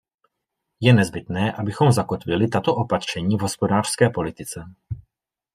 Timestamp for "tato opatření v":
2.47-3.41